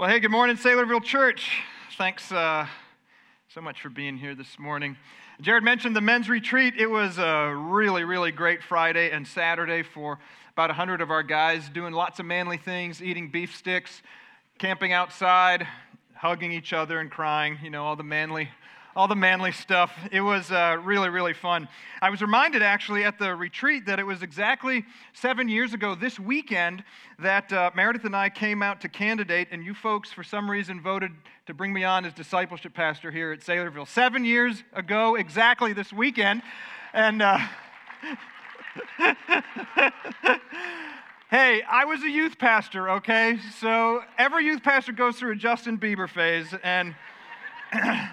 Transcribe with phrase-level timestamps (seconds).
[0.00, 1.60] Well, hey, good morning, Saylorville Church.
[1.98, 2.66] Thanks uh,
[3.48, 4.96] so much for being here this morning.
[5.42, 6.72] Jared mentioned the men's retreat.
[6.78, 10.18] It was a really, really great Friday and Saturday for
[10.54, 14.00] about 100 of our guys doing lots of manly things, eating beef sticks,
[14.58, 15.68] camping outside,
[16.14, 18.48] hugging each other and crying, you know, all the manly
[18.96, 19.92] all the manly stuff.
[20.10, 21.68] It was uh, really, really fun.
[22.02, 26.18] I was reminded actually at the retreat that it was exactly seven years ago this
[26.18, 26.82] weekend
[27.18, 30.80] that uh, Meredith and I came out to candidate, and you folks, for some reason,
[30.80, 31.12] voted
[31.46, 33.88] to bring me on as discipleship pastor here at Saylorville.
[33.88, 36.42] Seven years ago, exactly this weekend.
[36.92, 37.22] And.
[37.22, 37.38] Uh,
[41.30, 43.38] Hey, I was a youth pastor, okay?
[43.60, 46.96] So every youth pastor goes through a Justin Bieber phase, and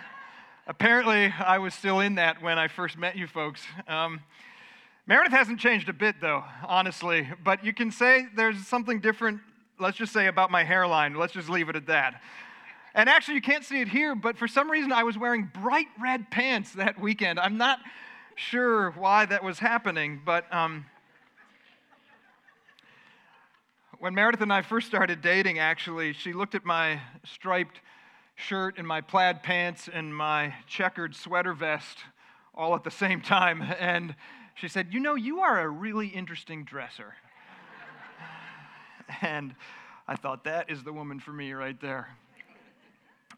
[0.69, 3.61] Apparently, I was still in that when I first met you folks.
[3.87, 4.19] Um,
[5.05, 9.39] Meredith hasn't changed a bit, though, honestly, but you can say there's something different,
[9.79, 11.15] let's just say, about my hairline.
[11.15, 12.21] Let's just leave it at that.
[12.93, 15.87] And actually, you can't see it here, but for some reason, I was wearing bright
[16.01, 17.39] red pants that weekend.
[17.39, 17.79] I'm not
[18.35, 20.85] sure why that was happening, but um,
[23.99, 27.79] when Meredith and I first started dating, actually, she looked at my striped
[28.37, 31.97] shirt and my plaid pants and my checkered sweater vest
[32.53, 33.61] all at the same time.
[33.79, 34.15] And
[34.55, 37.15] she said, You know, you are a really interesting dresser.
[39.21, 39.53] and
[40.07, 42.09] I thought, That is the woman for me right there.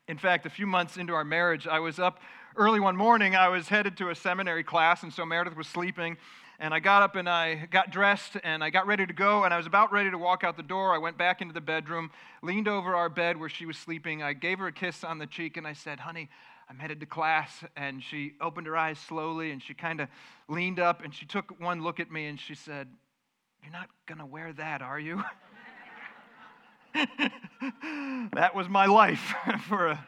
[0.07, 2.19] In fact, a few months into our marriage, I was up
[2.55, 3.35] early one morning.
[3.35, 6.17] I was headed to a seminary class, and so Meredith was sleeping.
[6.61, 9.45] And I got up and I got dressed and I got ready to go.
[9.45, 10.93] And I was about ready to walk out the door.
[10.93, 14.21] I went back into the bedroom, leaned over our bed where she was sleeping.
[14.21, 16.29] I gave her a kiss on the cheek and I said, Honey,
[16.69, 17.63] I'm headed to class.
[17.77, 20.09] And she opened her eyes slowly and she kind of
[20.49, 22.89] leaned up and she took one look at me and she said,
[23.63, 25.23] You're not going to wear that, are you?
[28.33, 29.33] that was my life
[29.69, 30.07] for a,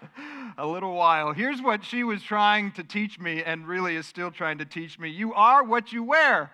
[0.58, 1.34] a, little while.
[1.34, 5.00] Here's what she was trying to teach me, and really is still trying to teach
[5.00, 6.52] me you are what you wear.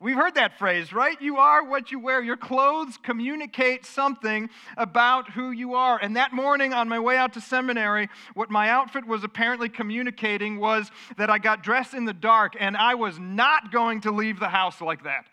[0.00, 1.20] We've heard that phrase, right?
[1.20, 2.22] You are what you wear.
[2.22, 5.98] Your clothes communicate something about who you are.
[6.00, 10.60] And that morning on my way out to seminary, what my outfit was apparently communicating
[10.60, 14.38] was that I got dressed in the dark and I was not going to leave
[14.38, 15.26] the house like that.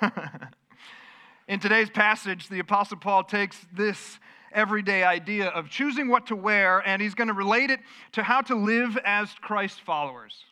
[1.48, 4.18] In today's passage, the Apostle Paul takes this
[4.52, 7.80] everyday idea of choosing what to wear and he's going to relate it
[8.12, 10.44] to how to live as Christ followers.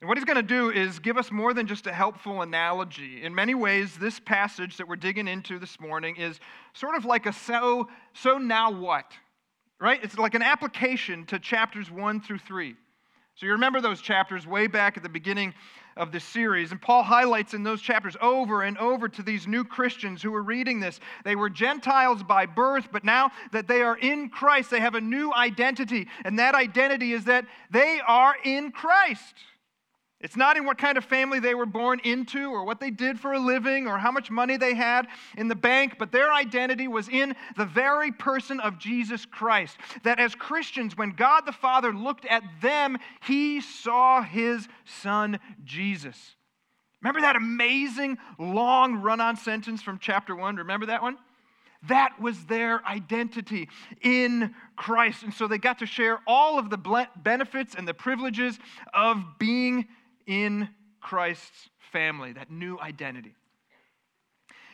[0.00, 3.22] And what he's going to do is give us more than just a helpful analogy.
[3.22, 6.38] In many ways, this passage that we're digging into this morning is
[6.74, 9.06] sort of like a so, so now what?
[9.80, 9.98] Right?
[10.02, 12.74] It's like an application to chapters 1 through 3.
[13.36, 15.54] So you remember those chapters way back at the beginning
[15.96, 16.72] of this series.
[16.72, 20.42] And Paul highlights in those chapters over and over to these new Christians who are
[20.42, 21.00] reading this.
[21.24, 25.00] They were Gentiles by birth, but now that they are in Christ, they have a
[25.00, 26.08] new identity.
[26.24, 29.34] And that identity is that they are in Christ.
[30.26, 33.20] It's not in what kind of family they were born into or what they did
[33.20, 35.06] for a living or how much money they had
[35.38, 39.76] in the bank, but their identity was in the very person of Jesus Christ.
[40.02, 46.34] That as Christians, when God the Father looked at them, he saw his son Jesus.
[47.02, 50.56] Remember that amazing long run on sentence from chapter 1?
[50.56, 51.18] Remember that one?
[51.88, 53.68] That was their identity
[54.00, 55.22] in Christ.
[55.22, 58.58] And so they got to share all of the benefits and the privileges
[58.92, 59.86] of being
[60.26, 60.68] in
[61.00, 63.34] Christ's family, that new identity.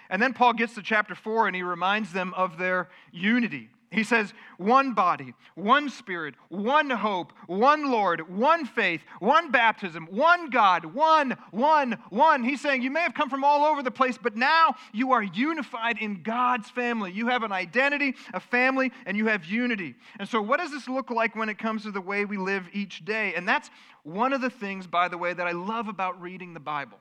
[0.09, 3.71] And then Paul gets to chapter 4 and he reminds them of their unity.
[3.93, 10.49] He says, one body, one spirit, one hope, one Lord, one faith, one baptism, one
[10.49, 12.43] God, one, one, one.
[12.43, 15.23] He's saying, You may have come from all over the place, but now you are
[15.23, 17.13] unified in God's family.
[17.13, 19.95] You have an identity, a family, and you have unity.
[20.19, 22.69] And so, what does this look like when it comes to the way we live
[22.73, 23.35] each day?
[23.35, 23.69] And that's
[24.05, 26.99] one of the things, by the way, that I love about reading the Bible.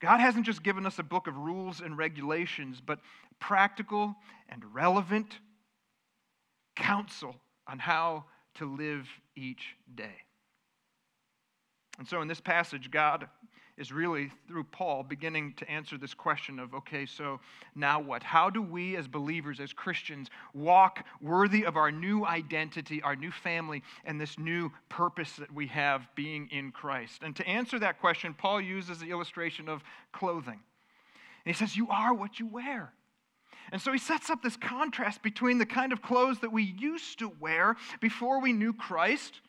[0.00, 3.00] God hasn't just given us a book of rules and regulations, but
[3.40, 4.14] practical
[4.48, 5.38] and relevant
[6.76, 7.34] counsel
[7.66, 10.25] on how to live each day.
[11.98, 13.28] And so in this passage, God
[13.76, 17.40] is really, through Paul, beginning to answer this question of okay, so
[17.74, 18.22] now what?
[18.22, 23.30] How do we as believers, as Christians, walk worthy of our new identity, our new
[23.30, 27.20] family, and this new purpose that we have being in Christ?
[27.22, 29.82] And to answer that question, Paul uses the illustration of
[30.12, 30.60] clothing.
[31.44, 32.92] And he says, You are what you wear.
[33.72, 37.18] And so he sets up this contrast between the kind of clothes that we used
[37.18, 39.40] to wear before we knew Christ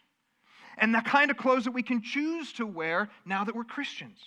[0.77, 4.19] and the kind of clothes that we can choose to wear now that we're Christians.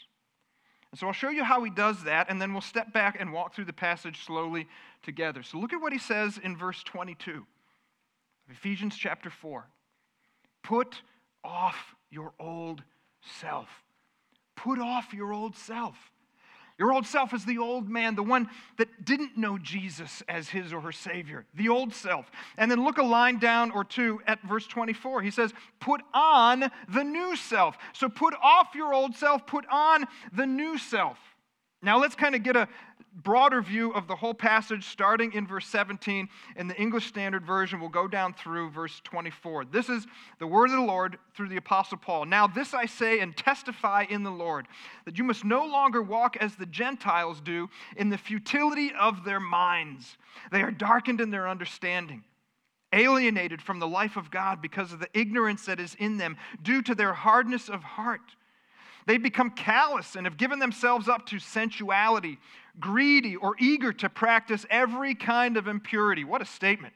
[0.91, 3.33] And so I'll show you how he does that, and then we'll step back and
[3.33, 4.67] walk through the passage slowly
[5.03, 5.43] together.
[5.43, 9.69] So look at what he says in verse 22 of Ephesians chapter 4.
[10.65, 11.03] Put
[11.45, 12.83] off your old
[13.41, 13.69] self.
[14.57, 15.97] Put off your old self.
[16.81, 18.49] Your old self is the old man, the one
[18.79, 22.31] that didn't know Jesus as his or her Savior, the old self.
[22.57, 25.21] And then look a line down or two at verse 24.
[25.21, 27.77] He says, Put on the new self.
[27.93, 31.19] So put off your old self, put on the new self.
[31.83, 32.69] Now let's kind of get a
[33.13, 37.81] broader view of the whole passage starting in verse 17 in the English Standard Version.
[37.81, 39.65] We'll go down through verse 24.
[39.65, 40.07] This is
[40.39, 42.27] the word of the Lord through the Apostle Paul.
[42.27, 44.69] Now, this I say and testify in the Lord,
[45.07, 49.41] that you must no longer walk as the Gentiles do in the futility of their
[49.41, 50.19] minds.
[50.53, 52.25] They are darkened in their understanding
[52.93, 56.83] alienated from the life of God because of the ignorance that is in them due
[56.83, 58.35] to their hardness of heart.
[59.11, 62.39] They've become callous and have given themselves up to sensuality,
[62.79, 66.23] greedy, or eager to practice every kind of impurity.
[66.23, 66.95] What a statement.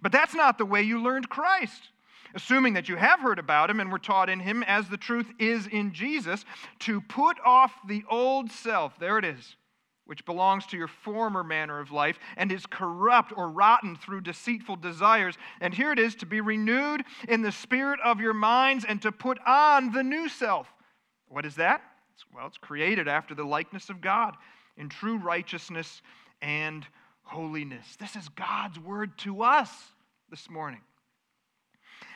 [0.00, 1.90] But that's not the way you learned Christ.
[2.34, 5.26] Assuming that you have heard about him and were taught in him as the truth
[5.38, 6.46] is in Jesus,
[6.78, 9.56] to put off the old self, there it is,
[10.06, 14.76] which belongs to your former manner of life and is corrupt or rotten through deceitful
[14.76, 15.36] desires.
[15.60, 19.12] And here it is to be renewed in the spirit of your minds and to
[19.12, 20.73] put on the new self
[21.28, 21.82] what is that?
[22.34, 24.36] Well, it's created after the likeness of God
[24.76, 26.02] in true righteousness
[26.42, 26.86] and
[27.22, 27.96] holiness.
[27.98, 29.70] This is God's word to us
[30.30, 30.80] this morning.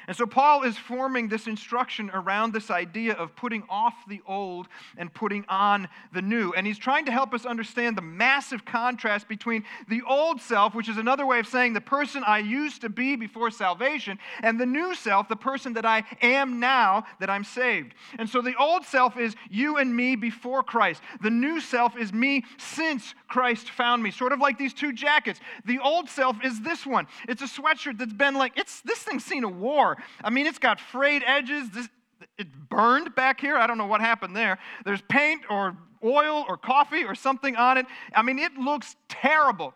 [0.09, 4.67] And so Paul is forming this instruction around this idea of putting off the old
[4.97, 6.55] and putting on the new.
[6.55, 10.89] And he's trying to help us understand the massive contrast between the old self, which
[10.89, 14.65] is another way of saying the person I used to be before salvation, and the
[14.65, 17.93] new self, the person that I am now that I'm saved.
[18.19, 21.03] And so the old self is you and me before Christ.
[21.23, 24.11] The new self is me since Christ found me.
[24.11, 25.39] Sort of like these two jackets.
[25.67, 27.07] The old self is this one.
[27.29, 29.98] It's a sweatshirt that's been like, it's this thing's seen a war.
[30.23, 31.71] I mean, it's got frayed edges.
[31.71, 31.89] This,
[32.37, 33.57] it burned back here.
[33.57, 34.59] I don't know what happened there.
[34.85, 37.87] There's paint or oil or coffee or something on it.
[38.15, 39.75] I mean, it looks terrible.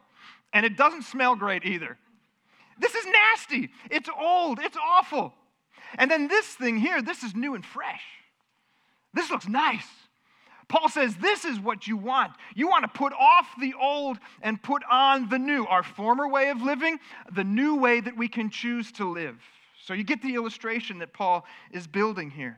[0.53, 1.97] And it doesn't smell great either.
[2.79, 3.71] This is nasty.
[3.91, 4.59] It's old.
[4.61, 5.35] It's awful.
[5.99, 8.03] And then this thing here, this is new and fresh.
[9.15, 9.87] This looks nice.
[10.69, 12.33] Paul says this is what you want.
[12.55, 16.49] You want to put off the old and put on the new, our former way
[16.49, 16.99] of living,
[17.31, 19.37] the new way that we can choose to live.
[19.84, 22.56] So you get the illustration that Paul is building here.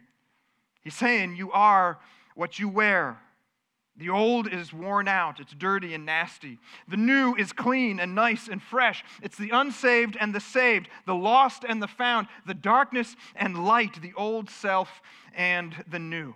[0.83, 1.99] He's saying you are
[2.35, 3.19] what you wear.
[3.97, 6.59] The old is worn out, it's dirty and nasty.
[6.89, 9.05] The new is clean and nice and fresh.
[9.23, 14.03] It's the unsaved and the saved, the lost and the found, the darkness and light,
[14.03, 15.01] the old self
[15.35, 16.35] and the new.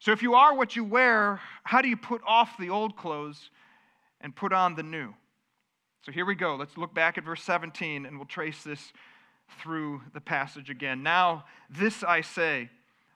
[0.00, 3.50] So, if you are what you wear, how do you put off the old clothes
[4.20, 5.14] and put on the new?
[6.04, 6.54] So here we go.
[6.54, 8.92] Let's look back at verse 17 and we'll trace this
[9.58, 11.02] through the passage again.
[11.02, 12.68] Now, this I say,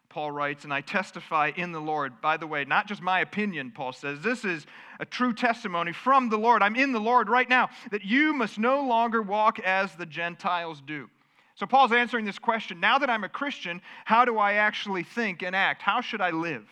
[0.08, 2.22] Paul writes, and I testify in the Lord.
[2.22, 4.20] By the way, not just my opinion, Paul says.
[4.22, 4.64] This is
[5.00, 6.62] a true testimony from the Lord.
[6.62, 10.80] I'm in the Lord right now, that you must no longer walk as the Gentiles
[10.86, 11.10] do.
[11.56, 15.42] So, Paul's answering this question now that I'm a Christian, how do I actually think
[15.42, 15.82] and act?
[15.82, 16.64] How should I live?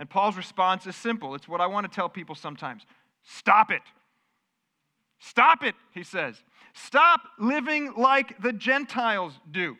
[0.00, 1.36] And Paul's response is simple.
[1.36, 2.86] It's what I want to tell people sometimes
[3.22, 3.82] stop it.
[5.26, 6.36] Stop it, he says.
[6.74, 9.76] Stop living like the Gentiles do.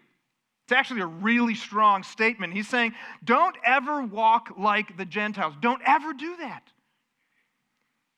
[0.64, 2.54] It's actually a really strong statement.
[2.54, 5.54] He's saying, don't ever walk like the Gentiles.
[5.60, 6.62] Don't ever do that.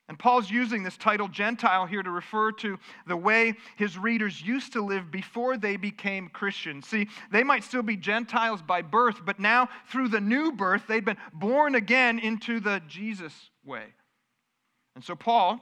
[0.08, 4.74] And Paul's using this title Gentile here to refer to the way his readers used
[4.74, 6.86] to live before they became Christians.
[6.86, 11.04] See, they might still be Gentiles by birth, but now through the new birth, they'd
[11.04, 13.32] been born again into the Jesus
[13.64, 13.86] way.
[14.94, 15.60] And so Paul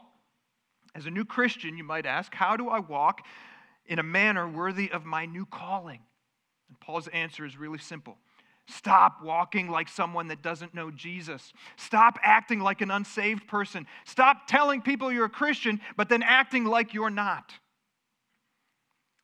[0.94, 3.22] as a new Christian, you might ask, how do I walk
[3.86, 6.00] in a manner worthy of my new calling?
[6.68, 8.16] And Paul's answer is really simple.
[8.66, 11.52] Stop walking like someone that doesn't know Jesus.
[11.76, 13.86] Stop acting like an unsaved person.
[14.06, 17.52] Stop telling people you're a Christian, but then acting like you're not.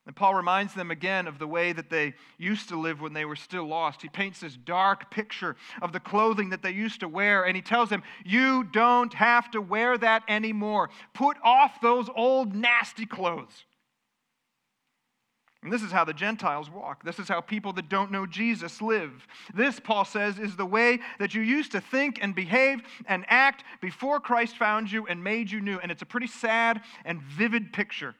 [0.06, 3.26] And Paul reminds them again of the way that they used to live when they
[3.26, 4.00] were still lost.
[4.00, 7.62] He paints this dark picture of the clothing that they used to wear, and he
[7.62, 10.90] tells them, You don't have to wear that anymore.
[11.12, 13.64] Put off those old, nasty clothes.
[15.62, 17.04] And this is how the Gentiles walk.
[17.04, 19.26] This is how people that don't know Jesus live.
[19.52, 23.64] This, Paul says, is the way that you used to think and behave and act
[23.82, 25.78] before Christ found you and made you new.
[25.78, 28.14] And it's a pretty sad and vivid picture.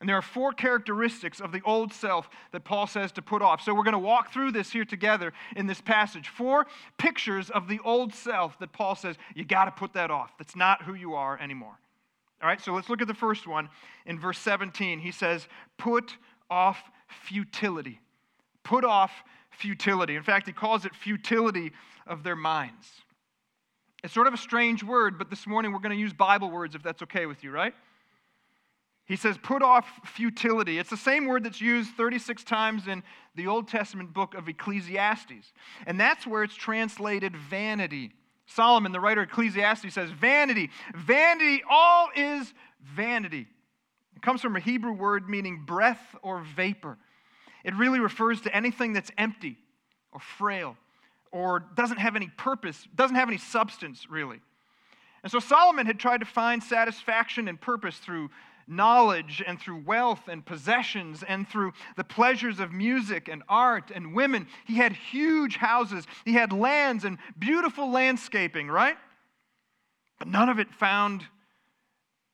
[0.00, 3.62] And there are four characteristics of the old self that Paul says to put off.
[3.62, 6.28] So we're going to walk through this here together in this passage.
[6.28, 6.66] Four
[6.98, 10.30] pictures of the old self that Paul says you got to put that off.
[10.38, 11.78] That's not who you are anymore.
[12.40, 13.68] All right, so let's look at the first one.
[14.06, 16.16] In verse 17, he says, Put
[16.48, 16.78] off
[17.08, 18.00] futility.
[18.62, 19.10] Put off
[19.50, 20.14] futility.
[20.14, 21.72] In fact, he calls it futility
[22.06, 22.86] of their minds.
[24.04, 26.76] It's sort of a strange word, but this morning we're going to use Bible words
[26.76, 27.74] if that's okay with you, right?
[29.08, 30.78] He says, put off futility.
[30.78, 33.02] It's the same word that's used 36 times in
[33.34, 35.52] the Old Testament book of Ecclesiastes.
[35.86, 38.12] And that's where it's translated vanity.
[38.44, 43.46] Solomon, the writer of Ecclesiastes, says, Vanity, vanity, all is vanity.
[44.14, 46.98] It comes from a Hebrew word meaning breath or vapor.
[47.64, 49.56] It really refers to anything that's empty
[50.12, 50.76] or frail
[51.32, 54.40] or doesn't have any purpose, doesn't have any substance, really.
[55.22, 58.30] And so Solomon had tried to find satisfaction and purpose through
[58.68, 64.14] knowledge and through wealth and possessions and through the pleasures of music and art and
[64.14, 64.46] women.
[64.66, 68.96] He had huge houses, he had lands and beautiful landscaping, right?
[70.18, 71.24] But none of it found,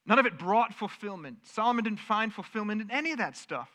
[0.07, 1.38] none of it brought fulfillment.
[1.45, 3.69] Solomon didn't find fulfillment in any of that stuff.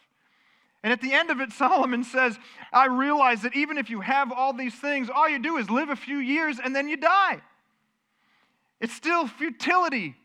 [0.84, 2.38] And at the end of it, Solomon says,
[2.74, 5.90] I realize that even if you have all these things, all you do is live
[5.90, 7.42] a few years and then you die.
[8.80, 10.16] It's still futility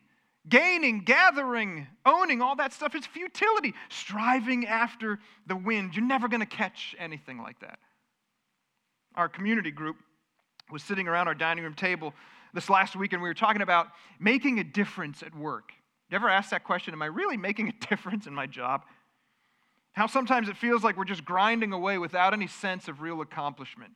[0.48, 3.74] Gaining, gathering, owning, all that stuff is futility.
[3.88, 5.94] Striving after the wind.
[5.94, 7.78] You're never going to catch anything like that.
[9.14, 9.96] Our community group
[10.70, 12.12] was sitting around our dining room table
[12.52, 13.88] this last week and we were talking about
[14.20, 15.70] making a difference at work.
[16.10, 16.94] You ever ask that question?
[16.94, 18.82] Am I really making a difference in my job?
[19.92, 23.92] How sometimes it feels like we're just grinding away without any sense of real accomplishment.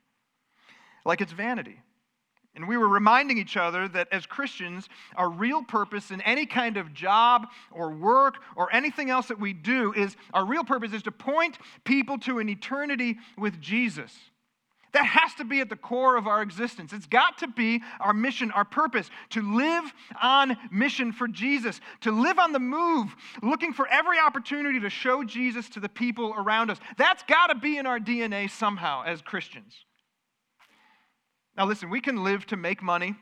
[1.04, 1.80] Like it's vanity.
[2.58, 6.76] And we were reminding each other that as Christians, our real purpose in any kind
[6.76, 11.04] of job or work or anything else that we do is our real purpose is
[11.04, 14.12] to point people to an eternity with Jesus.
[14.90, 16.92] That has to be at the core of our existence.
[16.92, 19.84] It's got to be our mission, our purpose, to live
[20.20, 25.22] on mission for Jesus, to live on the move, looking for every opportunity to show
[25.22, 26.78] Jesus to the people around us.
[26.96, 29.84] That's got to be in our DNA somehow as Christians.
[31.58, 33.16] Now, listen, we can live to make money,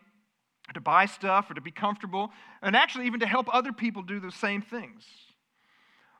[0.74, 4.20] to buy stuff, or to be comfortable, and actually even to help other people do
[4.20, 5.04] the same things.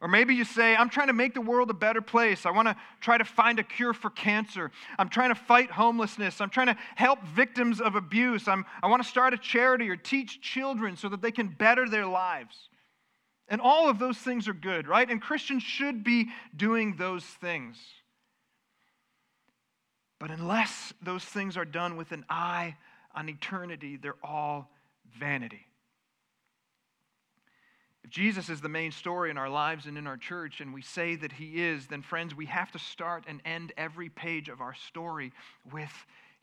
[0.01, 2.47] Or maybe you say, I'm trying to make the world a better place.
[2.47, 4.71] I want to try to find a cure for cancer.
[4.99, 6.41] I'm trying to fight homelessness.
[6.41, 8.49] I'm trying to help victims of abuse.
[8.49, 11.87] I'm, I want to start a charity or teach children so that they can better
[11.87, 12.71] their lives.
[13.49, 15.09] And all of those things are good, right?
[15.09, 17.77] And Christians should be doing those things.
[20.19, 22.77] But unless those things are done with an eye
[23.15, 24.71] on eternity, they're all
[25.19, 25.67] vanity.
[28.05, 30.81] If Jesus is the main story in our lives and in our church, and we
[30.81, 34.61] say that he is, then, friends, we have to start and end every page of
[34.61, 35.33] our story
[35.73, 35.93] with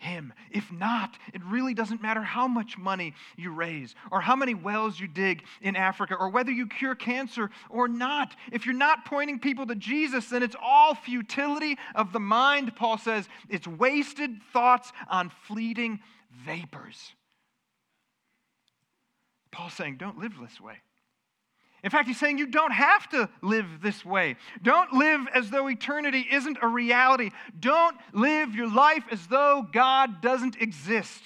[0.03, 0.33] him.
[0.51, 4.99] If not, it really doesn't matter how much money you raise, or how many wells
[4.99, 8.35] you dig in Africa, or whether you cure cancer or not.
[8.51, 12.97] If you're not pointing people to Jesus, then it's all futility of the mind, Paul
[12.97, 13.27] says.
[13.49, 15.99] It's wasted thoughts on fleeting
[16.45, 17.13] vapors.
[19.51, 20.75] Paul's saying, don't live this way.
[21.83, 24.37] In fact, he's saying you don't have to live this way.
[24.61, 27.31] Don't live as though eternity isn't a reality.
[27.59, 31.21] Don't live your life as though God doesn't exist.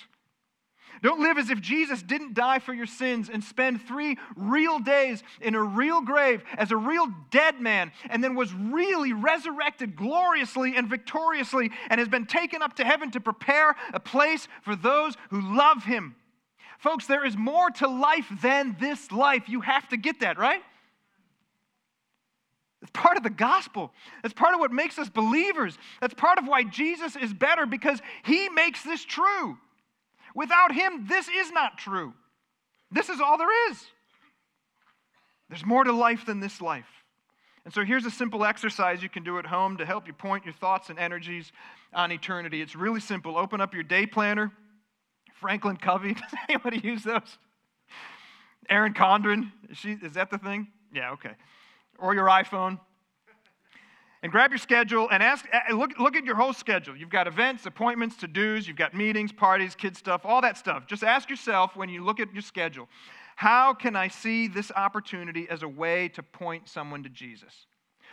[1.02, 5.22] Don't live as if Jesus didn't die for your sins and spend three real days
[5.42, 10.76] in a real grave as a real dead man and then was really resurrected gloriously
[10.76, 15.16] and victoriously and has been taken up to heaven to prepare a place for those
[15.30, 16.16] who love him.
[16.80, 19.50] Folks, there is more to life than this life.
[19.50, 20.62] You have to get that, right?
[22.82, 23.92] It's part of the gospel.
[24.24, 25.78] It's part of what makes us believers.
[26.00, 29.58] That's part of why Jesus is better because he makes this true.
[30.36, 32.14] Without him, this is not true.
[32.92, 33.84] This is all there is.
[35.50, 36.86] There's more to life than this life.
[37.66, 40.46] And so here's a simple exercise you can do at home to help you point
[40.46, 41.52] your thoughts and energies
[41.94, 42.62] on eternity.
[42.62, 43.38] It's really simple.
[43.38, 44.52] Open up your day planner
[45.40, 46.14] Franklin Covey.
[46.14, 47.38] Does anybody use those?
[48.70, 49.52] Erin Condren.
[49.70, 50.68] Is, she, is that the thing?
[50.94, 51.34] Yeah, okay.
[52.00, 52.80] Or your iPhone.
[54.24, 56.98] And grab your schedule and ask, look, look at your whole schedule.
[56.98, 60.88] You've got events, appointments, to dos, you've got meetings, parties, kid stuff, all that stuff.
[60.88, 62.90] Just ask yourself when you look at your schedule,
[63.36, 67.68] how can I see this opportunity as a way to point someone to Jesus?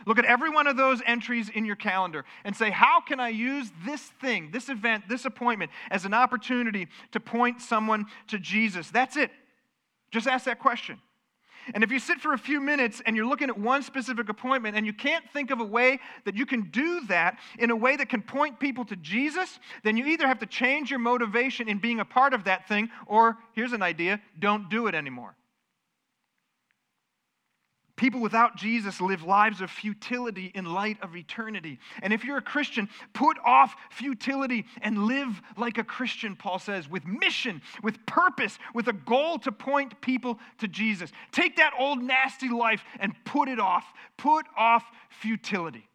[0.07, 3.29] Look at every one of those entries in your calendar and say, How can I
[3.29, 8.91] use this thing, this event, this appointment as an opportunity to point someone to Jesus?
[8.91, 9.31] That's it.
[10.11, 11.01] Just ask that question.
[11.73, 14.77] And if you sit for a few minutes and you're looking at one specific appointment
[14.77, 17.97] and you can't think of a way that you can do that in a way
[17.97, 21.79] that can point people to Jesus, then you either have to change your motivation in
[21.79, 25.37] being a part of that thing, or here's an idea don't do it anymore.
[27.97, 31.79] People without Jesus live lives of futility in light of eternity.
[32.03, 36.89] And if you're a Christian, put off futility and live like a Christian, Paul says,
[36.89, 41.13] with mission, with purpose, with a goal to point people to Jesus.
[41.31, 43.85] Take that old nasty life and put it off.
[44.17, 45.89] Put off futility.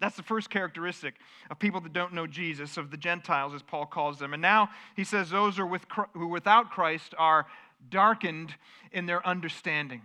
[0.00, 1.16] That's the first characteristic
[1.50, 4.32] of people that don't know Jesus, of the Gentiles, as Paul calls them.
[4.32, 7.46] And now he says those who without Christ are
[7.90, 8.54] darkened
[8.90, 10.00] in their understanding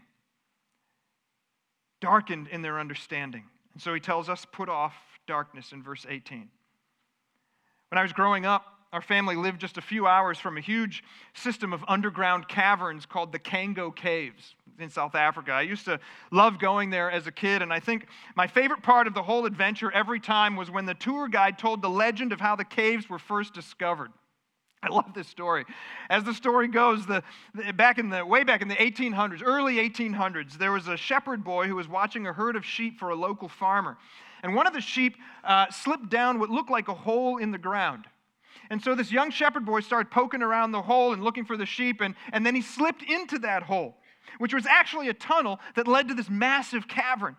[2.02, 3.44] darkened in their understanding.
[3.74, 4.94] And so he tells us, put off
[5.28, 6.50] darkness in verse 18.
[7.90, 11.04] When I was growing up, our family lived just a few hours from a huge
[11.34, 15.52] system of underground caverns called the Cango Caves in South Africa.
[15.52, 16.00] I used to
[16.32, 19.46] love going there as a kid, and I think my favorite part of the whole
[19.46, 23.10] adventure every time was when the tour guide told the legend of how the caves
[23.10, 24.12] were first discovered.
[24.84, 25.66] I love this story.
[26.10, 27.24] As the story goes, the,
[27.54, 31.44] the, back in the way back in the 1800s, early 1800s, there was a shepherd
[31.44, 33.98] boy who was watching a herd of sheep for a local farmer,
[34.42, 37.60] and one of the sheep uh, slipped down what looked like a hole in the
[37.60, 38.06] ground.
[38.72, 41.66] And so this young shepherd boy started poking around the hole and looking for the
[41.66, 43.98] sheep, and, and then he slipped into that hole,
[44.40, 47.36] which was actually a tunnel that led to this massive cavern.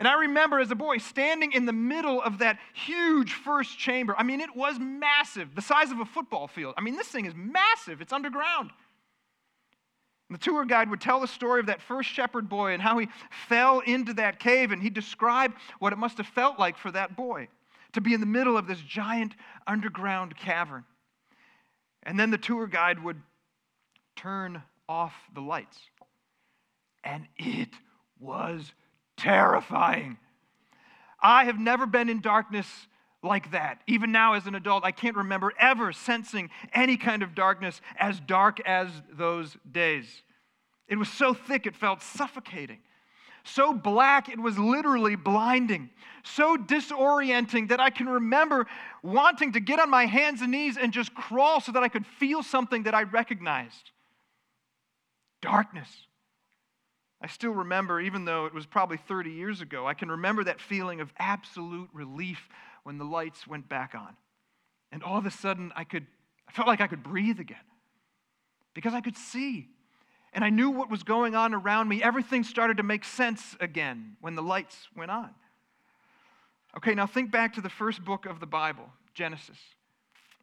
[0.00, 4.14] And I remember as a boy standing in the middle of that huge first chamber.
[4.16, 6.74] I mean, it was massive, the size of a football field.
[6.78, 8.70] I mean, this thing is massive, it's underground.
[10.30, 12.96] And the tour guide would tell the story of that first shepherd boy and how
[12.96, 13.08] he
[13.46, 17.14] fell into that cave, and he described what it must have felt like for that
[17.14, 17.48] boy
[17.92, 19.34] to be in the middle of this giant
[19.66, 20.84] underground cavern.
[22.04, 23.20] And then the tour guide would
[24.16, 25.78] turn off the lights.
[27.04, 27.68] And it
[28.18, 28.72] was
[29.20, 30.18] terrifying.
[31.22, 32.66] I have never been in darkness
[33.22, 33.82] like that.
[33.86, 38.18] Even now, as an adult, I can't remember ever sensing any kind of darkness as
[38.20, 40.22] dark as those days.
[40.88, 42.78] It was so thick, it felt suffocating.
[43.44, 45.90] So black, it was literally blinding.
[46.24, 48.66] So disorienting that I can remember
[49.02, 52.06] wanting to get on my hands and knees and just crawl so that I could
[52.06, 53.90] feel something that I recognized
[55.40, 55.88] darkness.
[57.22, 60.60] I still remember, even though it was probably 30 years ago, I can remember that
[60.60, 62.48] feeling of absolute relief
[62.82, 64.16] when the lights went back on.
[64.90, 66.06] And all of a sudden, I could,
[66.48, 67.58] I felt like I could breathe again
[68.74, 69.68] because I could see.
[70.32, 72.02] And I knew what was going on around me.
[72.02, 75.30] Everything started to make sense again when the lights went on.
[76.76, 79.58] Okay, now think back to the first book of the Bible, Genesis.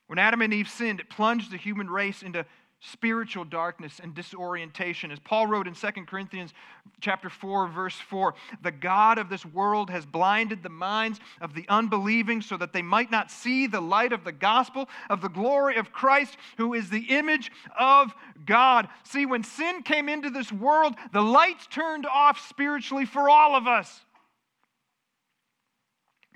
[0.08, 2.46] When Adam and Eve sinned, it plunged the human race into
[2.80, 5.12] spiritual darkness and disorientation.
[5.12, 6.54] As paul wrote in 2 corinthians
[7.02, 11.66] chapter 4 verse 4 the god of this world has blinded the minds of the
[11.70, 15.76] unbelieving so that they might not see the light of the gospel of the glory
[15.76, 18.14] of christ who is the image of
[18.46, 18.88] god.
[19.04, 23.68] See when sin came into this world the lights turned off spiritually for all of
[23.68, 24.02] us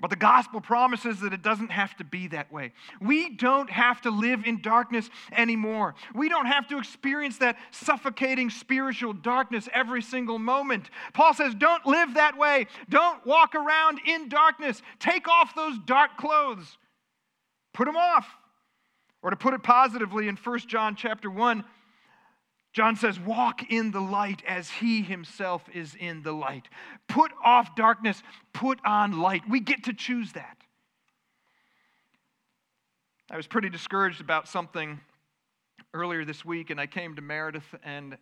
[0.02, 2.72] but the gospel promises that it doesn't have to be that way.
[3.00, 5.94] We don't have to live in darkness anymore.
[6.12, 10.90] We don't have to experience that suffocating spiritual darkness every single moment.
[11.14, 12.66] Paul says, don't live that way.
[12.88, 14.82] Don't walk around in darkness.
[14.98, 16.78] Take off those dark clothes.
[17.72, 18.26] Put them off.
[19.22, 21.62] Or to put it positively in 1 John chapter 1,
[22.72, 26.68] John says, Walk in the light as he himself is in the light.
[27.06, 29.42] Put off darkness, put on light.
[29.48, 30.56] We get to choose that.
[33.30, 35.00] I was pretty discouraged about something
[35.94, 38.16] earlier this week, and I came to Meredith, and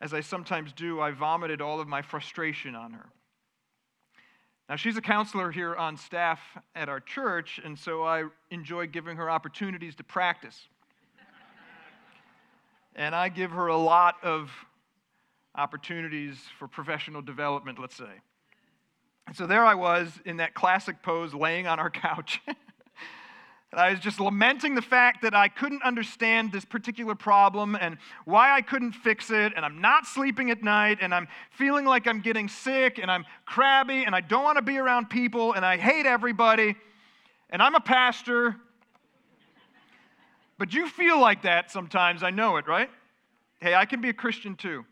[0.00, 3.06] as I sometimes do, I vomited all of my frustration on her.
[4.68, 6.38] Now, she's a counselor here on staff
[6.74, 10.68] at our church, and so I enjoy giving her opportunities to practice
[13.00, 14.50] and I give her a lot of
[15.54, 18.20] opportunities for professional development, let's say.
[19.26, 22.42] And so there I was in that classic pose, laying on our couch.
[22.46, 27.96] and I was just lamenting the fact that I couldn't understand this particular problem and
[28.26, 29.54] why I couldn't fix it.
[29.56, 33.24] And I'm not sleeping at night and I'm feeling like I'm getting sick and I'm
[33.46, 36.76] crabby and I don't want to be around people and I hate everybody.
[37.48, 38.56] And I'm a pastor
[40.60, 42.90] but you feel like that sometimes, I know it, right?
[43.60, 44.84] Hey, I can be a Christian too.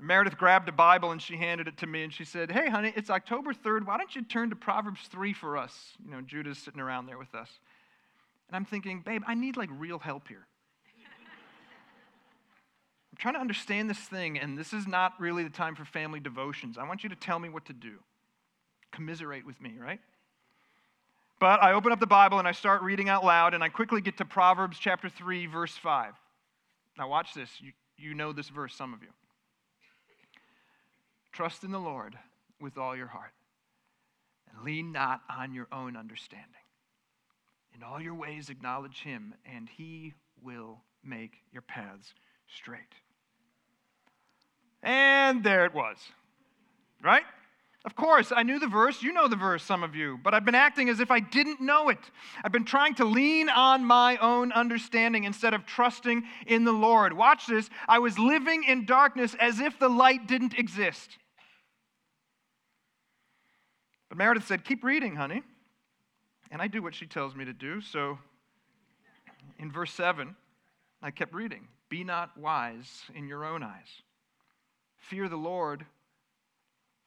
[0.00, 2.94] Meredith grabbed a Bible and she handed it to me and she said, Hey, honey,
[2.96, 3.86] it's October 3rd.
[3.86, 5.92] Why don't you turn to Proverbs 3 for us?
[6.02, 7.50] You know, Judah's sitting around there with us.
[8.48, 10.46] And I'm thinking, Babe, I need like real help here.
[13.12, 16.20] I'm trying to understand this thing, and this is not really the time for family
[16.20, 16.78] devotions.
[16.78, 17.98] I want you to tell me what to do.
[18.92, 20.00] Commiserate with me, right?
[21.44, 24.00] But I open up the Bible and I start reading out loud, and I quickly
[24.00, 26.14] get to Proverbs chapter 3, verse 5.
[26.96, 27.50] Now, watch this.
[27.60, 29.10] You, you know this verse, some of you.
[31.32, 32.16] Trust in the Lord
[32.62, 33.34] with all your heart,
[34.50, 36.48] and lean not on your own understanding.
[37.74, 42.14] In all your ways, acknowledge him, and he will make your paths
[42.56, 42.94] straight.
[44.82, 45.98] And there it was,
[47.02, 47.24] right?
[47.84, 49.02] Of course, I knew the verse.
[49.02, 51.60] You know the verse, some of you, but I've been acting as if I didn't
[51.60, 51.98] know it.
[52.42, 57.12] I've been trying to lean on my own understanding instead of trusting in the Lord.
[57.12, 57.68] Watch this.
[57.86, 61.18] I was living in darkness as if the light didn't exist.
[64.08, 65.42] But Meredith said, Keep reading, honey.
[66.50, 67.82] And I do what she tells me to do.
[67.82, 68.18] So
[69.58, 70.34] in verse 7,
[71.02, 74.02] I kept reading Be not wise in your own eyes.
[74.96, 75.84] Fear the Lord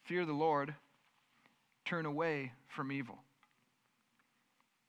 [0.07, 0.73] Fear the Lord,
[1.85, 3.19] turn away from evil.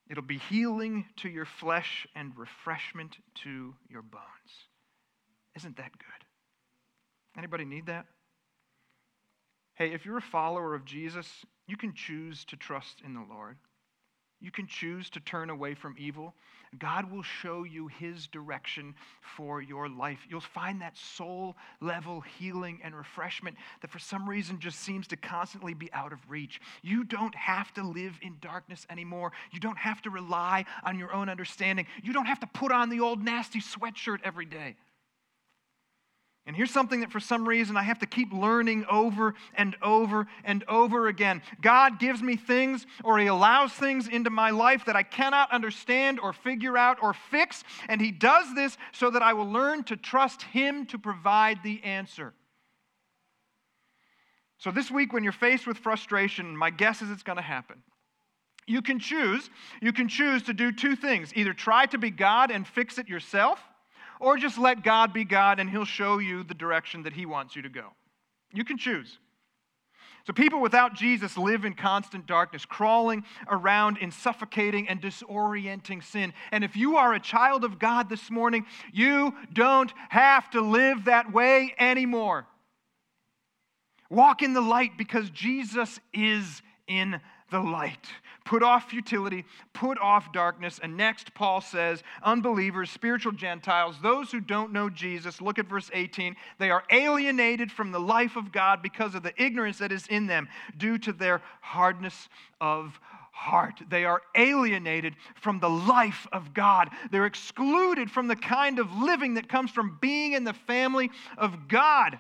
[0.08, 4.22] It'll be healing to your flesh and refreshment to your bones.
[5.56, 6.24] Isn't that good?
[7.36, 8.06] Anybody need that?
[9.74, 11.28] Hey, if you're a follower of Jesus,
[11.66, 13.56] you can choose to trust in the Lord.
[14.40, 16.34] You can choose to turn away from evil.
[16.78, 18.94] God will show you his direction
[19.36, 20.18] for your life.
[20.28, 25.16] You'll find that soul level healing and refreshment that for some reason just seems to
[25.16, 26.60] constantly be out of reach.
[26.82, 29.32] You don't have to live in darkness anymore.
[29.50, 31.86] You don't have to rely on your own understanding.
[32.02, 34.76] You don't have to put on the old nasty sweatshirt every day.
[36.48, 40.26] And here's something that for some reason I have to keep learning over and over
[40.44, 41.42] and over again.
[41.60, 46.18] God gives me things or He allows things into my life that I cannot understand
[46.18, 47.64] or figure out or fix.
[47.90, 51.84] And He does this so that I will learn to trust Him to provide the
[51.84, 52.32] answer.
[54.56, 57.82] So, this week, when you're faced with frustration, my guess is it's going to happen.
[58.66, 59.50] You can choose.
[59.82, 63.06] You can choose to do two things either try to be God and fix it
[63.06, 63.60] yourself
[64.20, 67.56] or just let God be God and He'll show you the direction that He wants
[67.56, 67.92] you to go.
[68.52, 69.18] You can choose.
[70.26, 76.34] So, people without Jesus live in constant darkness, crawling around in suffocating and disorienting sin.
[76.52, 81.06] And if you are a child of God this morning, you don't have to live
[81.06, 82.46] that way anymore.
[84.10, 87.20] Walk in the light because Jesus is in
[87.50, 88.06] the light.
[88.44, 90.80] Put off futility, put off darkness.
[90.82, 95.90] And next, Paul says, unbelievers, spiritual Gentiles, those who don't know Jesus, look at verse
[95.92, 100.06] 18, they are alienated from the life of God because of the ignorance that is
[100.06, 102.28] in them due to their hardness
[102.60, 102.98] of
[103.32, 103.80] heart.
[103.88, 106.90] They are alienated from the life of God.
[107.10, 111.68] They're excluded from the kind of living that comes from being in the family of
[111.68, 112.18] God.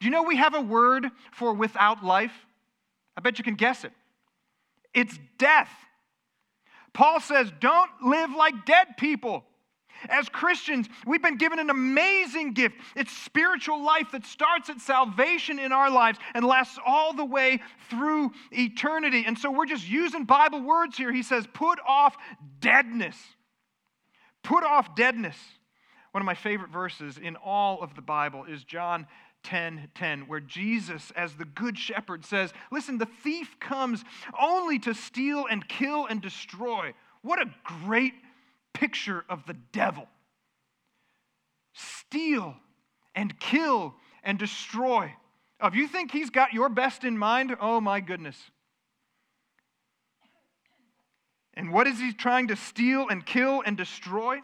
[0.00, 2.34] Do you know we have a word for without life?
[3.16, 3.92] I bet you can guess it
[4.94, 5.70] it's death.
[6.92, 9.44] Paul says, don't live like dead people.
[10.08, 12.76] As Christians, we've been given an amazing gift.
[12.94, 17.60] It's spiritual life that starts at salvation in our lives and lasts all the way
[17.90, 19.24] through eternity.
[19.26, 21.12] And so we're just using Bible words here.
[21.12, 22.16] He says, put off
[22.60, 23.16] deadness.
[24.42, 25.36] Put off deadness.
[26.12, 29.06] One of my favorite verses in all of the Bible is John
[29.44, 34.04] 10 10, where Jesus, as the good shepherd, says, Listen, the thief comes
[34.40, 36.94] only to steal and kill and destroy.
[37.22, 38.14] What a great
[38.72, 40.08] picture of the devil.
[41.72, 42.56] Steal
[43.14, 45.12] and kill and destroy.
[45.62, 48.36] If you think he's got your best in mind, oh my goodness.
[51.54, 54.40] And what is he trying to steal and kill and destroy?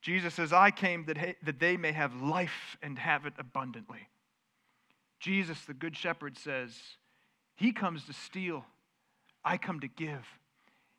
[0.00, 4.08] Jesus says, I came that, that they may have life and have it abundantly.
[5.18, 6.72] Jesus, the Good Shepherd, says,
[7.54, 8.64] He comes to steal,
[9.44, 10.26] I come to give.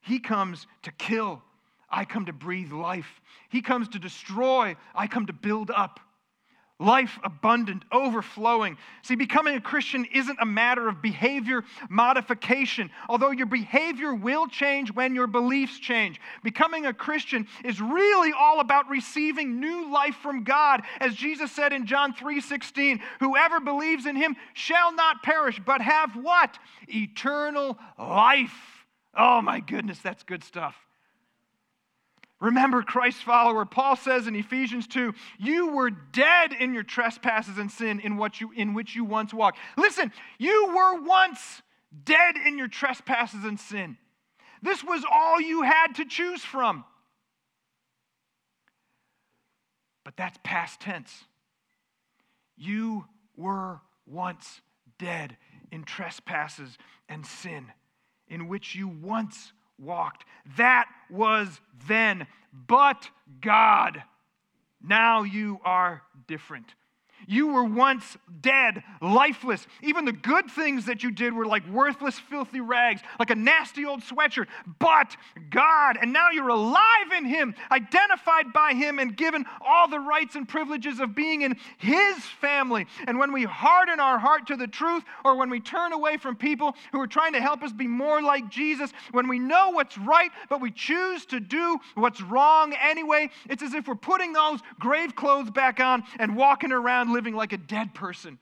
[0.01, 1.41] He comes to kill,
[1.89, 3.21] I come to breathe life.
[3.49, 5.99] He comes to destroy, I come to build up
[6.81, 8.77] life abundant, overflowing.
[9.03, 14.91] See, becoming a Christian isn't a matter of behavior modification, although your behavior will change
[14.91, 16.19] when your beliefs change.
[16.43, 20.81] Becoming a Christian is really all about receiving new life from God.
[20.99, 26.15] As Jesus said in John 3:16, whoever believes in him shall not perish, but have
[26.15, 26.57] what?
[26.87, 28.85] Eternal life.
[29.13, 30.75] Oh my goodness, that's good stuff.
[32.41, 37.71] Remember, Christ's follower, Paul says in Ephesians 2, you were dead in your trespasses and
[37.71, 39.59] sin in, what you, in which you once walked.
[39.77, 41.61] Listen, you were once
[42.03, 43.95] dead in your trespasses and sin.
[44.63, 46.83] This was all you had to choose from.
[50.03, 51.25] But that's past tense.
[52.57, 54.61] You were once
[54.97, 55.37] dead
[55.71, 56.75] in trespasses
[57.07, 57.67] and sin,
[58.27, 60.25] in which you once walked.
[60.57, 62.27] That was then.
[62.67, 63.09] But
[63.41, 64.03] God,
[64.81, 66.75] now you are different.
[67.27, 69.65] You were once dead, lifeless.
[69.81, 73.85] Even the good things that you did were like worthless, filthy rags, like a nasty
[73.85, 74.47] old sweatshirt.
[74.79, 75.15] But
[75.49, 80.35] God, and now you're alive in Him, identified by Him, and given all the rights
[80.35, 82.87] and privileges of being in His family.
[83.07, 86.35] And when we harden our heart to the truth, or when we turn away from
[86.35, 89.97] people who are trying to help us be more like Jesus, when we know what's
[89.97, 94.59] right, but we choose to do what's wrong anyway, it's as if we're putting those
[94.79, 98.39] grave clothes back on and walking around living like a dead person.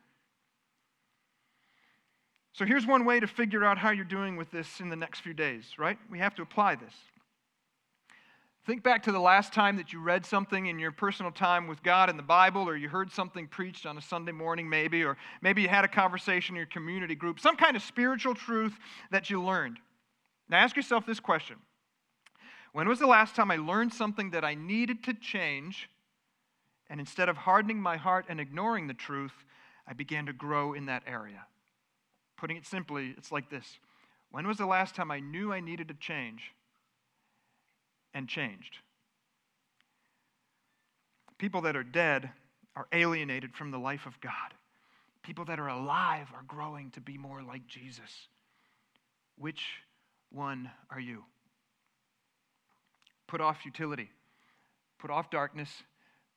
[2.54, 5.22] So here's one way to figure out how you're doing with this in the next
[5.22, 5.98] few days, right?
[6.10, 6.94] We have to apply this.
[8.66, 11.82] Think back to the last time that you read something in your personal time with
[11.82, 15.18] God in the Bible, or you heard something preached on a Sunday morning, maybe, or
[15.42, 18.78] maybe you had a conversation in your community group, some kind of spiritual truth
[19.10, 19.78] that you learned.
[20.50, 21.56] Now ask yourself this question
[22.74, 25.90] When was the last time I learned something that I needed to change
[26.90, 29.44] and instead of hardening my heart and ignoring the truth,
[29.88, 31.46] I began to grow in that area.
[32.38, 33.80] Putting it simply, it's like this
[34.32, 36.54] When was the last time I knew I needed to change
[38.14, 38.78] and changed?
[41.38, 42.32] People that are dead
[42.76, 44.54] are alienated from the life of God.
[45.24, 48.28] People that are alive are growing to be more like Jesus.
[49.38, 49.64] Which
[50.32, 51.24] one are you?
[53.28, 54.10] Put off futility,
[54.98, 55.70] put off darkness,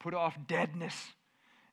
[0.03, 1.13] put off deadness.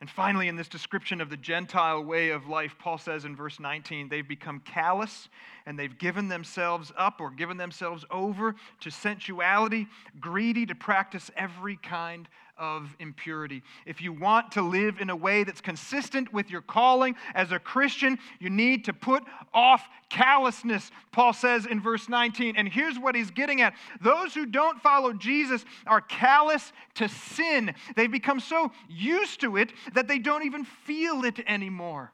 [0.02, 3.60] And finally, in this description of the Gentile way of life, Paul says in verse
[3.60, 5.28] 19, they've become callous
[5.66, 9.88] and they've given themselves up or given themselves over to sensuality,
[10.22, 13.64] greedy to practice every kind of impurity.
[13.86, 17.58] If you want to live in a way that's consistent with your calling as a
[17.58, 22.56] Christian, you need to put off callousness, Paul says in verse 19.
[22.58, 27.74] And here's what he's getting at those who don't follow Jesus are callous to sin.
[27.96, 32.12] They've become so used to it that they don't even feel it anymore.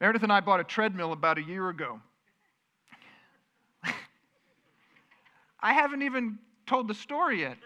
[0.00, 2.00] Meredith and I bought a treadmill about a year ago.
[5.60, 6.38] I haven't even
[6.70, 7.56] told the story yet.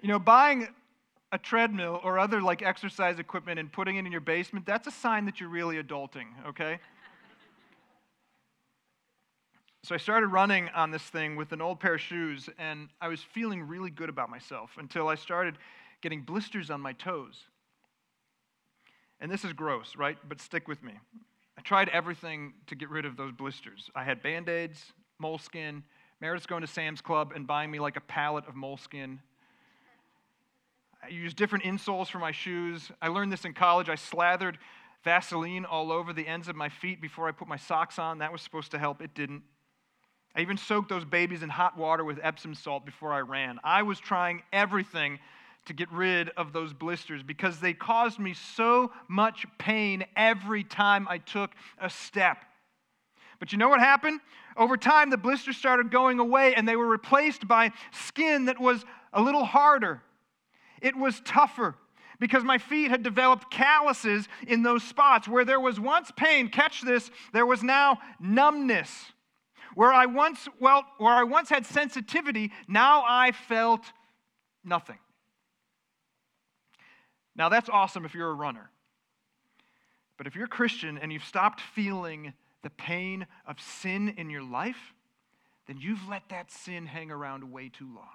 [0.00, 0.68] you know, buying
[1.30, 4.90] a treadmill or other like exercise equipment and putting it in your basement, that's a
[4.90, 6.78] sign that you're really adulting, okay?
[9.82, 13.08] So I started running on this thing with an old pair of shoes, and I
[13.08, 15.58] was feeling really good about myself until I started
[16.00, 17.42] getting blisters on my toes.
[19.20, 20.16] And this is gross, right?
[20.26, 20.94] But stick with me.
[21.56, 23.90] I tried everything to get rid of those blisters.
[23.94, 25.82] I had band aids, moleskin.
[26.20, 29.20] Meredith's going to Sam's Club and buying me like a pallet of moleskin.
[31.02, 32.90] I used different insoles for my shoes.
[33.02, 33.88] I learned this in college.
[33.88, 34.58] I slathered
[35.04, 38.18] Vaseline all over the ends of my feet before I put my socks on.
[38.18, 39.02] That was supposed to help.
[39.02, 39.42] It didn't.
[40.34, 43.60] I even soaked those babies in hot water with Epsom salt before I ran.
[43.62, 45.20] I was trying everything
[45.66, 51.06] to get rid of those blisters because they caused me so much pain every time
[51.08, 52.44] I took a step.
[53.38, 54.20] But you know what happened?
[54.56, 58.84] Over time, the blisters started going away and they were replaced by skin that was
[59.12, 60.02] a little harder.
[60.80, 61.74] It was tougher
[62.20, 66.48] because my feet had developed calluses in those spots where there was once pain.
[66.48, 68.90] Catch this, there was now numbness.
[69.74, 73.82] Where I once well, where I once had sensitivity, now I felt
[74.64, 74.98] nothing.
[77.36, 78.70] Now, that's awesome if you're a runner.
[80.16, 84.42] But if you're a Christian and you've stopped feeling the pain of sin in your
[84.42, 84.94] life,
[85.66, 88.08] then you've let that sin hang around way too long.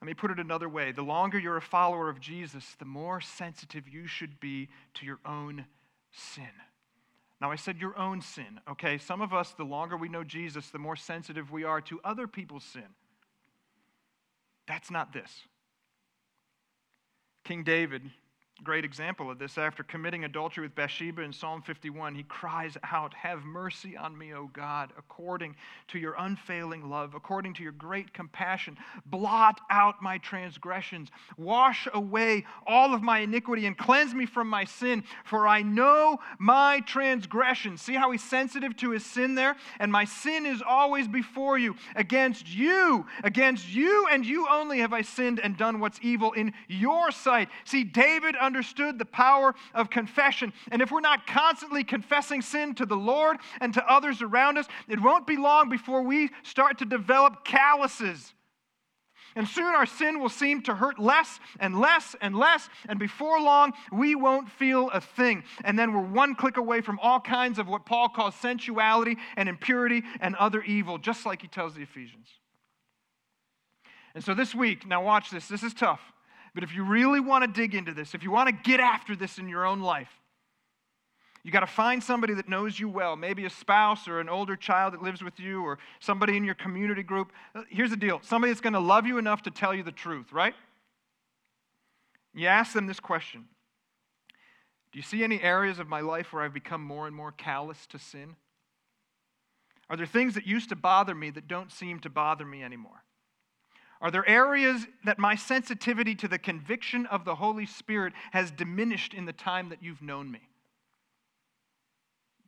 [0.00, 0.92] Let me put it another way.
[0.92, 5.18] The longer you're a follower of Jesus, the more sensitive you should be to your
[5.26, 5.66] own
[6.12, 6.44] sin.
[7.40, 8.98] Now, I said your own sin, okay?
[8.98, 12.26] Some of us, the longer we know Jesus, the more sensitive we are to other
[12.26, 12.86] people's sin.
[14.66, 15.30] That's not this.
[17.48, 18.02] King David
[18.64, 19.56] great example of this.
[19.56, 24.34] After committing adultery with Bathsheba in Psalm 51, he cries out, Have mercy on me,
[24.34, 25.56] O God, according
[25.88, 28.76] to your unfailing love, according to your great compassion.
[29.06, 34.64] Blot out my transgressions, wash away all of my iniquity, and cleanse me from my
[34.64, 37.80] sin, for I know my transgressions.
[37.80, 39.56] See how he's sensitive to his sin there?
[39.78, 41.76] And my sin is always before you.
[41.94, 46.52] Against you, against you and you only have I sinned and done what's evil in
[46.66, 47.48] your sight.
[47.64, 50.54] See, David understood the power of confession.
[50.72, 54.66] And if we're not constantly confessing sin to the Lord and to others around us,
[54.88, 58.32] it won't be long before we start to develop calluses.
[59.36, 63.40] And soon our sin will seem to hurt less and less and less, and before
[63.40, 65.44] long, we won't feel a thing.
[65.64, 69.48] And then we're one click away from all kinds of what Paul calls sensuality and
[69.48, 72.28] impurity and other evil, just like he tells the Ephesians.
[74.14, 76.00] And so this week, now watch this, this is tough.
[76.54, 79.14] But if you really want to dig into this, if you want to get after
[79.14, 80.10] this in your own life,
[81.44, 84.56] you got to find somebody that knows you well, maybe a spouse or an older
[84.56, 87.32] child that lives with you or somebody in your community group.
[87.54, 89.92] Uh, here's the deal somebody that's going to love you enough to tell you the
[89.92, 90.54] truth, right?
[92.34, 93.46] You ask them this question
[94.92, 97.86] Do you see any areas of my life where I've become more and more callous
[97.88, 98.36] to sin?
[99.90, 103.02] Are there things that used to bother me that don't seem to bother me anymore?
[104.00, 109.12] Are there areas that my sensitivity to the conviction of the Holy Spirit has diminished
[109.12, 110.40] in the time that you've known me?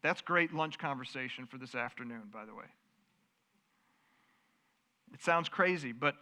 [0.02, 2.64] That's great lunch conversation for this afternoon, by the way.
[5.12, 6.14] It sounds crazy, but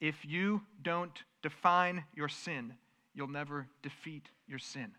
[0.00, 2.74] if you don't define your sin,
[3.14, 4.92] you'll never defeat your sin.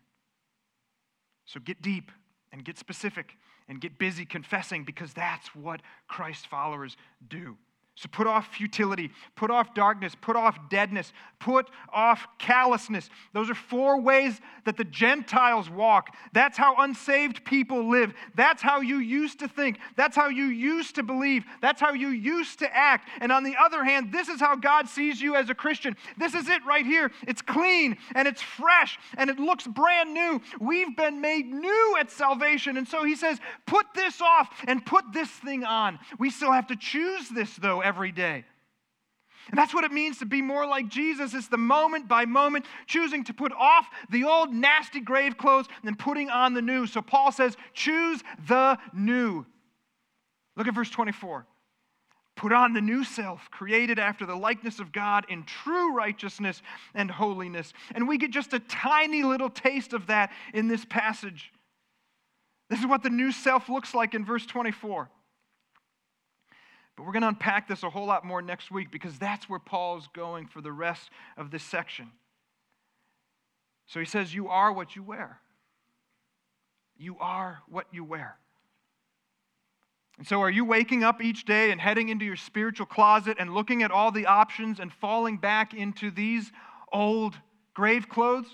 [1.44, 2.10] So get deep
[2.52, 3.36] and get specific
[3.68, 6.96] and get busy confessing because that's what Christ followers
[7.28, 7.56] do.
[7.96, 13.08] So put off futility, put off darkness, put off deadness, put off callousness.
[13.32, 16.14] Those are four ways that the Gentiles walk.
[16.34, 18.12] That's how unsaved people live.
[18.34, 19.78] That's how you used to think.
[19.96, 21.44] That's how you used to believe.
[21.62, 23.08] That's how you used to act.
[23.22, 25.96] And on the other hand, this is how God sees you as a Christian.
[26.18, 27.10] This is it right here.
[27.26, 30.42] It's clean and it's fresh and it looks brand new.
[30.60, 32.76] We've been made new at salvation.
[32.76, 35.98] And so he says, put this off and put this thing on.
[36.18, 38.44] We still have to choose this, though every day.
[39.50, 41.32] And that's what it means to be more like Jesus.
[41.32, 45.96] It's the moment by moment choosing to put off the old nasty grave clothes and
[45.96, 46.88] putting on the new.
[46.88, 49.46] So Paul says, choose the new.
[50.56, 51.46] Look at verse 24.
[52.34, 56.60] Put on the new self, created after the likeness of God in true righteousness
[56.92, 57.72] and holiness.
[57.94, 61.52] And we get just a tiny little taste of that in this passage.
[62.68, 65.08] This is what the new self looks like in verse 24.
[66.96, 69.58] But we're going to unpack this a whole lot more next week because that's where
[69.58, 72.10] Paul's going for the rest of this section.
[73.86, 75.40] So he says, You are what you wear.
[76.98, 78.38] You are what you wear.
[80.18, 83.52] And so, are you waking up each day and heading into your spiritual closet and
[83.52, 86.50] looking at all the options and falling back into these
[86.90, 87.34] old
[87.74, 88.46] grave clothes?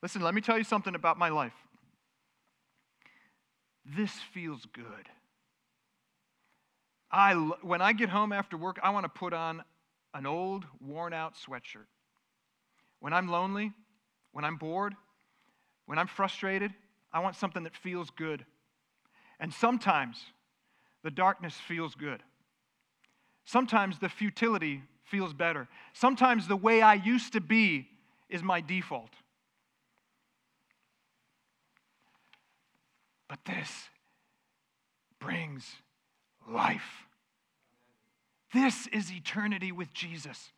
[0.00, 1.52] Listen, let me tell you something about my life.
[3.84, 5.08] This feels good.
[7.10, 9.62] I, when I get home after work, I want to put on
[10.14, 11.86] an old, worn out sweatshirt.
[13.00, 13.72] When I'm lonely,
[14.32, 14.94] when I'm bored,
[15.86, 16.72] when I'm frustrated,
[17.12, 18.44] I want something that feels good.
[19.40, 20.22] And sometimes
[21.02, 22.22] the darkness feels good.
[23.44, 25.66] Sometimes the futility feels better.
[25.92, 27.88] Sometimes the way I used to be
[28.28, 29.10] is my default.
[33.28, 33.88] But this
[35.18, 35.64] brings
[36.50, 37.06] life.
[38.52, 40.50] This is eternity with Jesus.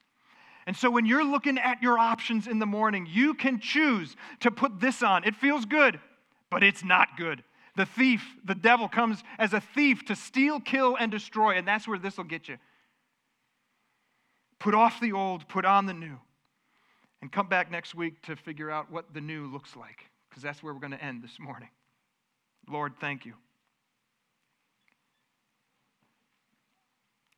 [0.67, 4.51] And so when you're looking at your options in the morning, you can choose to
[4.51, 5.25] put this on.
[5.25, 6.01] It feels good,
[6.51, 7.43] but it's not good.
[7.77, 11.89] The thief, the devil, comes as a thief to steal, kill, and destroy, and that's
[11.89, 12.59] where this will get you.
[14.59, 16.19] Put off the old, put on the new,
[17.21, 20.63] and come back next week to figure out what the new looks like, because that's
[20.63, 21.71] where we're going to end this morning.
[22.69, 23.35] Lord, thank you.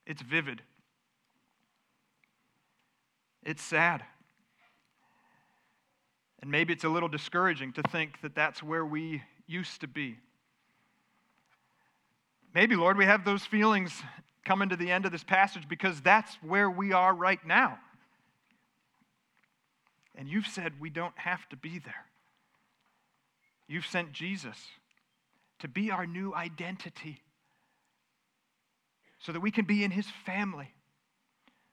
[0.06, 0.62] It's vivid.
[3.42, 4.02] It's sad.
[6.40, 10.16] And maybe it's a little discouraging to think that that's where we used to be.
[12.54, 14.02] Maybe, Lord, we have those feelings
[14.44, 17.78] coming to the end of this passage because that's where we are right now.
[20.14, 22.06] And you've said we don't have to be there.
[23.66, 24.58] You've sent Jesus
[25.60, 27.23] to be our new identity
[29.24, 30.70] so that we can be in his family,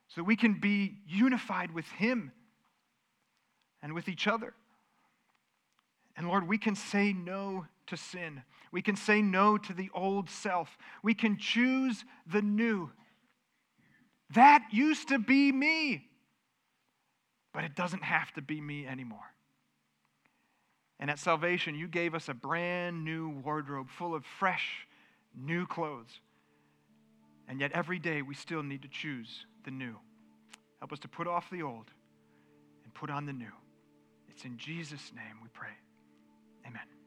[0.07, 2.31] so that we can be unified with him
[3.81, 4.53] and with each other.
[6.15, 8.43] And Lord, we can say no to sin.
[8.71, 10.78] We can say no to the old self.
[11.03, 12.89] We can choose the new.
[14.34, 16.07] That used to be me,
[17.53, 19.19] but it doesn't have to be me anymore.
[21.01, 24.88] And at salvation, you gave us a brand new wardrobe full of fresh,
[25.36, 26.21] new clothes.
[27.47, 29.95] And yet, every day, we still need to choose the new.
[30.79, 31.91] Help us to put off the old
[32.83, 33.51] and put on the new.
[34.29, 35.73] It's in Jesus' name we pray.
[36.65, 37.01] Amen.